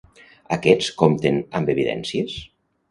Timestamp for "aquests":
0.55-0.89